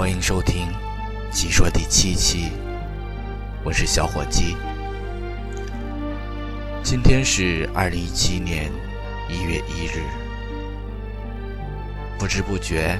[0.00, 0.66] 欢迎收听
[1.30, 2.52] 《鸡说》第七期，
[3.62, 4.56] 我是小伙鸡。
[6.82, 8.72] 今天是二零一七年
[9.28, 10.00] 一月一日，
[12.18, 12.98] 不知不觉，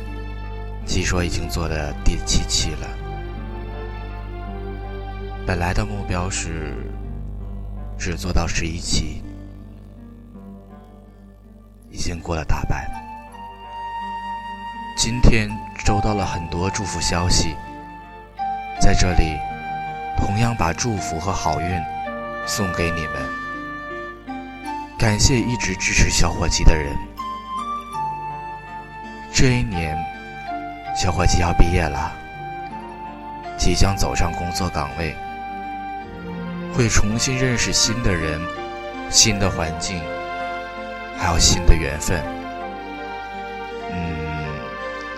[0.86, 2.86] 《鸡说》已经做了第七期了。
[5.46, 6.74] 本来的目标是
[7.96, 9.22] 只做到十一期，
[11.90, 12.99] 已经过了大半。
[15.02, 17.56] 今天收到了很多祝福消息，
[18.78, 19.38] 在这里
[20.18, 21.82] 同样把祝福和好运
[22.46, 23.14] 送给你们。
[24.98, 26.94] 感谢一直支持小伙计的人。
[29.32, 29.96] 这一年，
[30.94, 32.12] 小伙计要毕业了，
[33.56, 35.16] 即将走上工作岗位，
[36.74, 38.38] 会重新认识新的人、
[39.08, 39.98] 新的环境，
[41.16, 42.22] 还有新的缘分。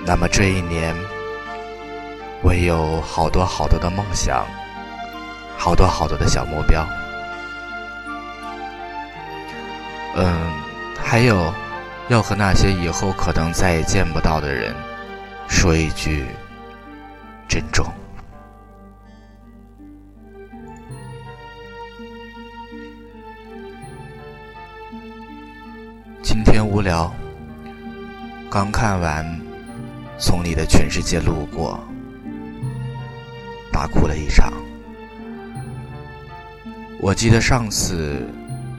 [0.04, 0.94] 那么这一年，
[2.42, 4.44] 我有好多好多的梦想，
[5.56, 6.86] 好多好多的小目标。
[10.16, 10.52] 嗯，
[11.02, 11.52] 还有
[12.08, 14.74] 要和那些以后可能再也见不到的人
[15.48, 16.26] 说一句
[17.48, 17.86] 珍重。
[26.22, 27.10] 今天无聊，
[28.50, 29.51] 刚看完。
[30.18, 31.78] 从你的全世界路过，
[33.72, 34.52] 大哭了一场。
[37.00, 38.24] 我记得上次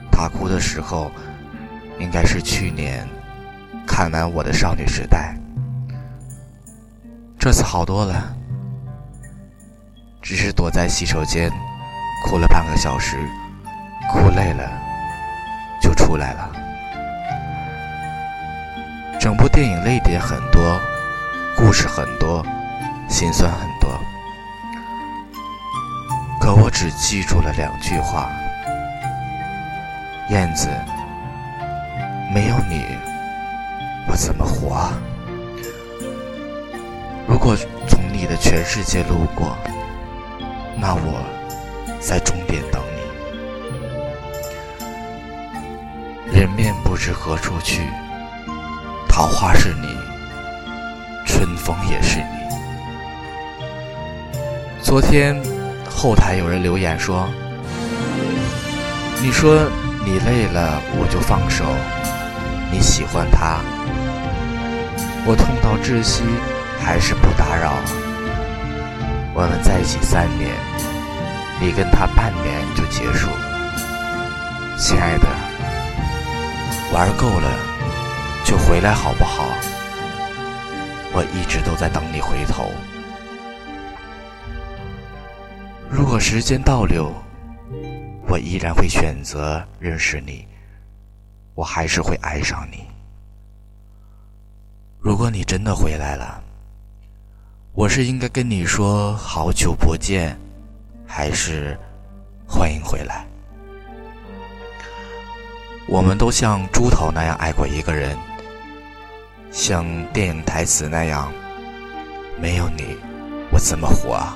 [0.10, 1.12] 大哭的时候，
[2.00, 3.06] 应该是去年
[3.86, 5.36] 看完我的少女时代。
[7.38, 8.34] 这次好多了，
[10.22, 11.52] 只是躲在洗手间
[12.26, 13.18] 哭了半个小时，
[14.10, 14.72] 哭累了
[15.82, 16.52] 就出来了。
[19.20, 20.80] 整部电影泪点很多。
[21.56, 22.44] 故事很多，
[23.08, 23.90] 心酸很多，
[26.40, 28.30] 可我只记住了两句话：
[30.30, 30.68] 燕子，
[32.34, 32.84] 没有你，
[34.08, 34.92] 我怎么活？
[37.28, 37.56] 如果
[37.88, 39.56] 从你的全世界路过，
[40.76, 41.24] 那我
[42.02, 42.82] 在终点等
[46.32, 46.40] 你。
[46.40, 47.88] 人面不知何处去，
[49.08, 50.03] 桃花是你。
[51.64, 52.26] 风也是你。
[54.82, 55.42] 昨天
[55.90, 57.30] 后台有人留言说
[59.24, 59.56] ：“你说
[60.06, 61.64] 你累了我就放手，
[62.70, 63.60] 你喜欢他，
[65.26, 66.24] 我痛到窒息
[66.84, 67.72] 还是不打扰。
[69.34, 70.52] 我们在一起三年，
[71.62, 73.30] 你跟他半年就结束，
[74.78, 75.28] 亲爱的，
[76.94, 77.50] 玩够了
[78.44, 79.48] 就回来好不好？”
[81.14, 82.72] 我一直都在等你回头。
[85.90, 87.14] 如果时间倒流，
[88.28, 90.48] 我依然会选择认识你，
[91.54, 92.88] 我还是会爱上你。
[95.00, 96.42] 如果你真的回来了，
[97.74, 100.36] 我是应该跟你说好久不见，
[101.06, 101.78] 还是
[102.48, 103.28] 欢迎回来？
[105.88, 108.18] 我们都像猪头那样爱过一个人。
[109.54, 111.32] 像电影台词那样，
[112.42, 112.98] 没有你，
[113.52, 114.36] 我怎么活啊？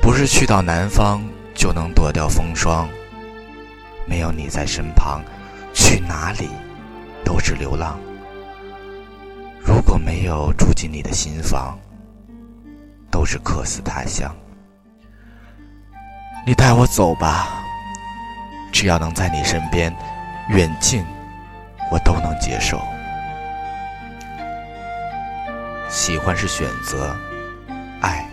[0.00, 1.22] 不是去到南方
[1.54, 2.88] 就能躲掉风霜，
[4.06, 5.20] 没有你在身旁，
[5.74, 6.48] 去哪里
[7.22, 8.00] 都是流浪。
[9.62, 11.78] 如果没有住进你的心房，
[13.10, 14.34] 都是客死他乡。
[16.46, 17.62] 你带我走吧，
[18.72, 19.94] 只要能在你身边，
[20.48, 21.04] 远近。
[21.90, 22.82] 我都能接受。
[25.88, 27.14] 喜欢是选择，
[28.00, 28.26] 爱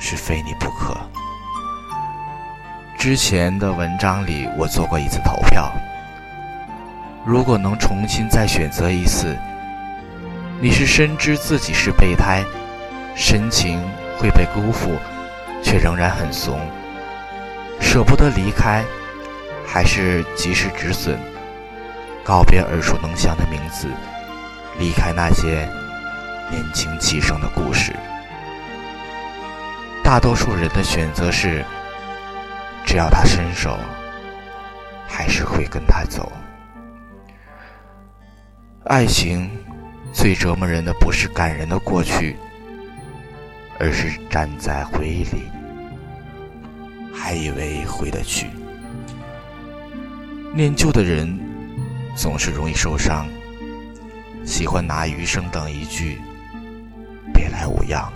[0.00, 0.96] 是非你不可。
[2.98, 5.72] 之前的文章里，我做过一次投票。
[7.24, 9.36] 如果能重新再选择一次，
[10.60, 12.44] 你是深知自己是备胎，
[13.14, 13.80] 深情
[14.18, 14.90] 会被辜负，
[15.62, 16.58] 却仍然很怂，
[17.80, 18.84] 舍不得离开，
[19.66, 21.18] 还是及时止损？
[22.24, 23.88] 告别耳熟能详的名字，
[24.78, 25.68] 离开那些
[26.50, 27.92] 年轻气盛的故事。
[30.04, 31.64] 大多数人的选择是，
[32.84, 33.78] 只要他伸手，
[35.08, 36.30] 还是会跟他走。
[38.84, 39.50] 爱情
[40.12, 42.36] 最折磨人的不是感人的过去，
[43.78, 45.50] 而是站在回忆里，
[47.14, 48.48] 还以为回得去。
[50.54, 51.49] 念旧的人。
[52.20, 53.26] 总是容易受伤，
[54.44, 56.20] 喜欢拿余生等一句
[57.32, 58.12] 别来无恙。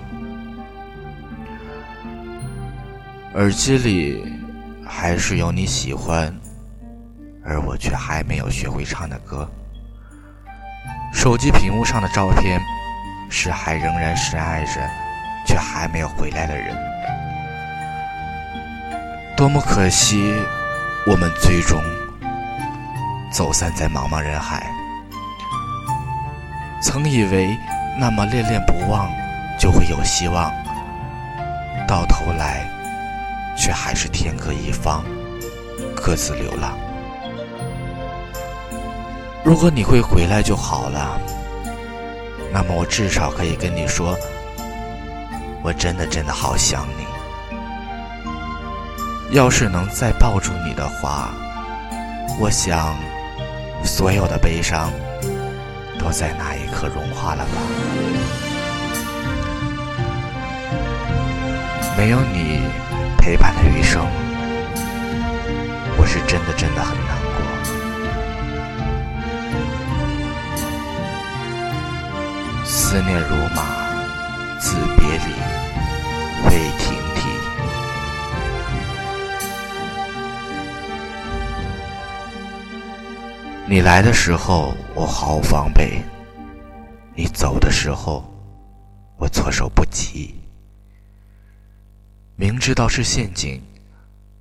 [3.32, 4.30] 耳机里
[4.86, 6.30] 还是有你喜欢，
[7.42, 9.48] 而我却还没有学会唱的歌。
[11.14, 12.60] 手机屏幕上的照片
[13.30, 14.86] 是还仍然深爱着，
[15.46, 16.76] 却还没有回来的人。
[19.34, 20.34] 多么可惜，
[21.06, 21.82] 我们最终
[23.34, 24.64] 走散在茫茫人海。
[26.80, 27.58] 曾以为
[27.98, 29.10] 那么恋恋不忘
[29.58, 30.52] 就会有希望，
[31.88, 32.64] 到头来
[33.56, 35.04] 却还是天各一方，
[35.96, 36.78] 各自流浪。
[39.42, 41.18] 如果你会回来就好了，
[42.52, 44.16] 那么我至少可以跟你说，
[45.60, 47.04] 我真的真的好想你。
[49.34, 51.30] 要是能再抱住你的话，
[52.38, 52.94] 我想，
[53.84, 54.90] 所有的悲伤
[55.98, 57.50] 都在那一刻融化了吧。
[61.96, 62.60] 没有你
[63.18, 64.04] 陪伴的余生，
[65.96, 67.44] 我是真的真的很难过。
[72.64, 73.62] 思念如马，
[74.58, 75.34] 自别离，
[76.46, 76.50] 未
[83.74, 86.00] 你来的时候，我毫无防备；
[87.12, 88.24] 你走的时候，
[89.16, 90.32] 我措手不及。
[92.36, 93.60] 明知道是陷阱，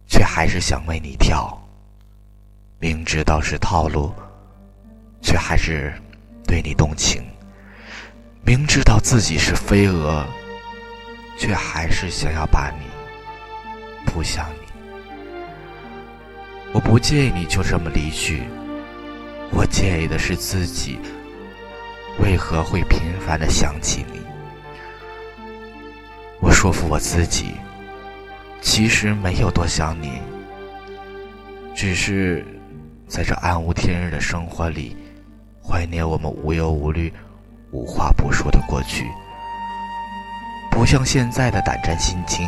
[0.05, 1.49] 却还是想为你跳；
[2.77, 4.13] 明知道是套路，
[5.19, 5.91] 却还是
[6.45, 7.23] 对你动情；
[8.45, 10.23] 明知道自己是飞蛾，
[11.39, 12.85] 却还是想要把你
[14.05, 14.67] 扑向你。
[16.71, 18.43] 我不介意你就这么离去。
[19.55, 20.99] 我介意的是自己
[22.19, 24.19] 为何会频繁的想起你。
[26.39, 27.53] 我说服我自己，
[28.61, 30.19] 其实没有多想你，
[31.75, 32.45] 只是
[33.07, 34.97] 在这暗无天日的生活里，
[35.63, 37.13] 怀念我们无忧无虑、
[37.71, 39.05] 无话不说的过去，
[40.71, 42.45] 不像现在的胆战心惊、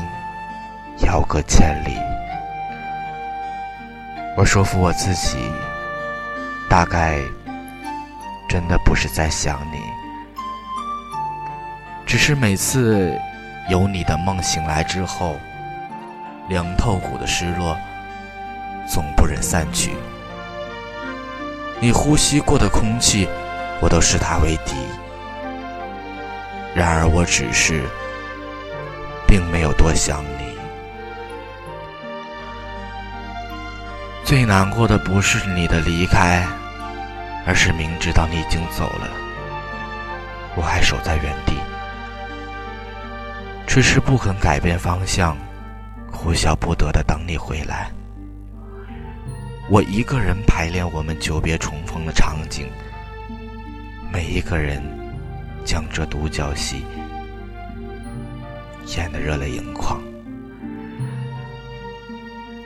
[1.06, 1.96] 遥隔千里。
[4.38, 5.38] 我说服我自己。
[6.76, 7.22] 大概
[8.50, 9.80] 真的不是在想你，
[12.06, 13.18] 只是每次
[13.70, 15.38] 有你的梦醒来之后，
[16.50, 17.78] 凉透骨的失落
[18.86, 19.96] 总不忍散去。
[21.80, 23.26] 你呼吸过的空气，
[23.80, 24.76] 我都视它为敌。
[26.76, 27.84] 然而我只是
[29.26, 30.54] 并没有多想你。
[34.26, 36.46] 最难过的不是你的离开，
[37.46, 39.08] 而是明知道你已经走了，
[40.56, 41.54] 我还守在原地，
[43.68, 45.38] 迟迟不肯改变方向，
[46.12, 47.92] 哭笑不得的等你回来。
[49.70, 52.68] 我一个人排练我们久别重逢的场景，
[54.12, 54.82] 每一个人
[55.64, 56.84] 将这独角戏
[58.96, 60.02] 演得热泪盈眶。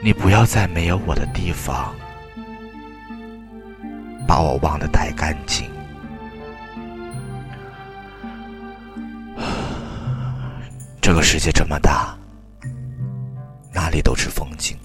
[0.01, 1.93] 你不要在没有我的地方
[4.29, 5.67] 把我忘得太干净。
[11.01, 12.15] 这个世界这么大，
[13.73, 14.77] 哪里都是风景。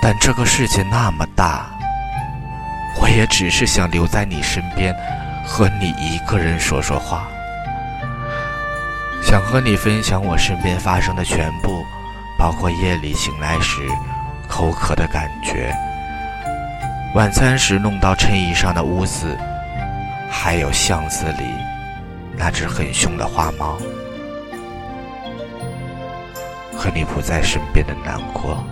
[0.00, 1.66] 但这个世界那么大，
[3.00, 4.94] 我也只是想留在你身边，
[5.44, 7.26] 和你一个人说说话，
[9.20, 11.84] 想和你分享我身边发生的全部。
[12.38, 13.80] 包括夜里醒来时
[14.46, 15.76] 口渴的感觉，
[17.14, 19.36] 晚餐时弄到衬衣上的污渍，
[20.30, 21.44] 还有巷子里
[22.36, 23.78] 那只很凶的花猫，
[26.76, 28.62] 和你不在身边的难过。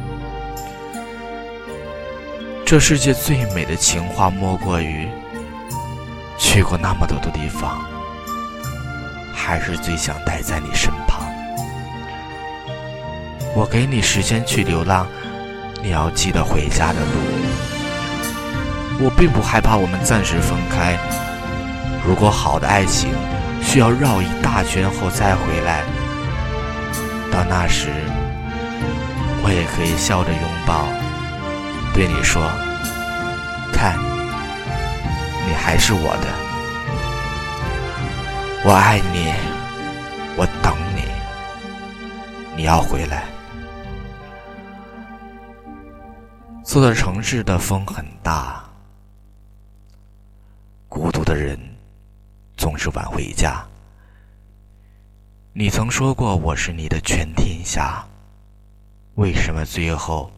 [2.64, 5.08] 这世界最美的情话，莫过于
[6.36, 7.80] 去过那么多的地方，
[9.34, 11.26] 还是最想待在你身旁。
[13.54, 15.06] 我给你时间去流浪，
[15.82, 17.45] 你要记得回家的路。
[18.98, 20.96] 我并不害怕我们暂时分开。
[22.06, 23.10] 如果好的爱情
[23.62, 25.82] 需要绕一大圈后再回来，
[27.30, 27.88] 到那时，
[29.42, 30.86] 我也可以笑着拥抱，
[31.92, 32.42] 对你说
[33.72, 33.98] ：“看，
[35.46, 36.28] 你还是我的，
[38.64, 39.34] 我爱你，
[40.36, 41.02] 我等你，
[42.56, 43.24] 你要回来。”
[46.64, 48.62] 这座城市的风很大，
[51.26, 51.58] 的人
[52.56, 53.66] 总是晚回家。
[55.52, 58.06] 你曾说过我是你的全天下，
[59.16, 60.30] 为什么最后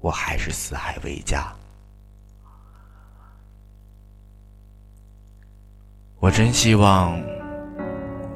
[0.00, 1.50] 我还是四海为家？
[6.20, 7.18] 我真希望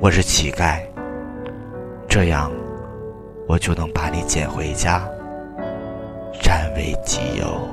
[0.01, 0.83] 我是乞丐，
[2.09, 2.51] 这样
[3.47, 5.07] 我就能把你捡回家，
[6.41, 7.72] 占为己有。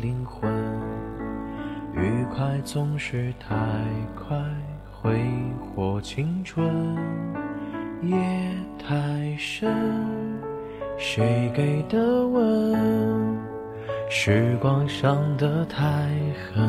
[0.00, 0.50] 灵魂，
[1.94, 3.54] 愉快总是太
[4.16, 4.36] 快。
[5.00, 5.16] 挥
[5.60, 6.66] 霍青春，
[8.02, 8.16] 夜
[8.76, 9.72] 太深，
[10.98, 13.38] 谁给的吻？
[14.10, 15.84] 时光伤得太
[16.52, 16.68] 狠，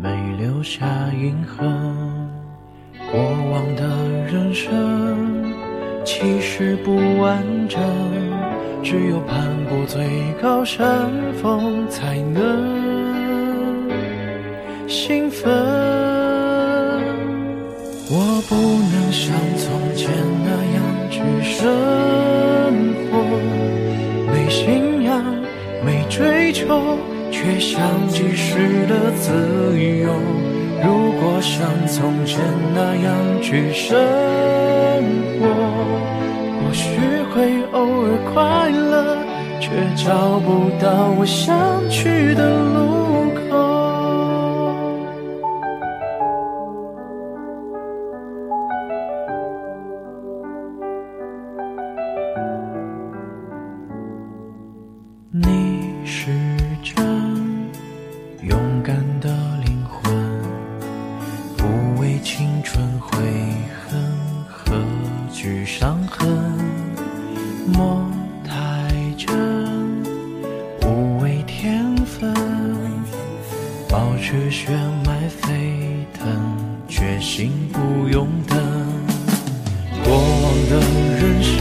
[0.00, 1.68] 没留下印痕。
[3.12, 3.84] 过往的
[4.24, 5.52] 人生
[6.06, 7.78] 其实不完整，
[8.82, 9.36] 只有攀
[9.68, 10.04] 过最
[10.40, 11.10] 高山
[11.42, 13.90] 峰，才能
[14.86, 15.50] 兴奋。
[18.10, 20.10] 我不能像从前
[20.44, 20.78] 那样
[21.10, 21.60] 去生
[23.10, 23.12] 活，
[24.32, 25.22] 没信仰，
[25.84, 26.96] 没追求，
[27.30, 30.08] 却想即时的自由。
[30.82, 32.40] 如果像从前
[32.74, 33.98] 那样去生
[35.38, 35.44] 活，
[36.62, 36.86] 或许
[37.38, 39.16] 会偶尔快乐，
[39.60, 41.54] 却找不到我想
[41.88, 43.17] 去的路。
[75.20, 75.52] 在沸
[76.16, 76.30] 腾，
[76.86, 78.56] 决心不用等。
[80.04, 80.78] 过往的
[81.18, 81.58] 人生。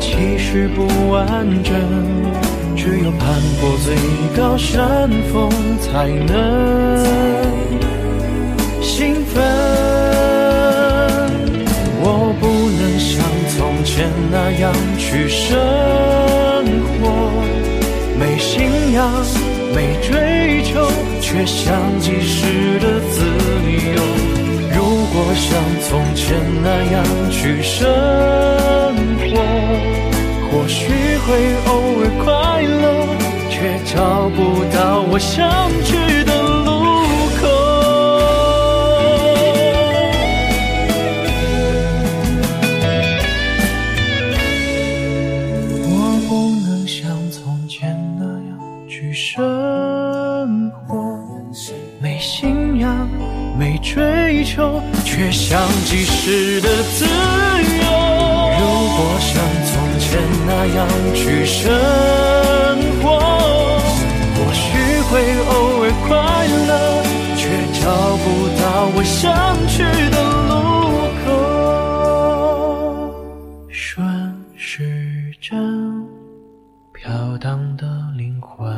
[0.00, 1.76] 其实不完整，
[2.74, 3.94] 只有攀过最
[4.36, 5.48] 高山峰，
[5.78, 6.98] 才能
[8.82, 9.40] 兴奋。
[12.00, 12.48] 我不
[12.80, 13.22] 能像
[13.56, 15.56] 从前那样去生，
[18.98, 19.22] 信仰，
[19.74, 20.90] 没追求，
[21.20, 23.24] 却像即时的自
[23.94, 24.02] 由。
[24.74, 25.46] 如果像
[25.88, 27.86] 从前那样去生
[29.18, 29.24] 活。
[30.50, 30.82] 或许
[31.18, 31.26] 会
[31.66, 32.26] 偶尔快
[32.62, 32.82] 乐，
[33.50, 36.32] 却找不到我想去的
[56.28, 57.08] 时的自由。
[58.60, 58.62] 如
[58.96, 59.32] 果像
[59.64, 60.06] 从前
[60.46, 61.64] 那样去生
[63.00, 63.18] 活，
[64.34, 64.66] 或许
[65.08, 65.10] 会
[65.48, 66.12] 偶尔快
[66.68, 66.70] 乐，
[67.34, 67.40] 却
[67.80, 67.82] 找
[68.18, 68.26] 不
[68.60, 68.62] 到
[68.94, 69.16] 我想
[69.68, 69.80] 去
[70.10, 70.16] 的
[70.50, 70.52] 路
[71.24, 71.26] 口。
[73.70, 74.04] 顺
[74.54, 75.48] 时针
[76.92, 77.86] 飘荡的
[78.18, 78.68] 灵魂，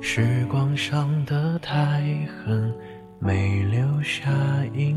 [0.00, 2.00] 时光伤得太
[2.42, 2.74] 狠，
[3.18, 4.30] 没留下
[4.74, 4.96] 印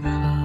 [0.00, 0.37] 痕。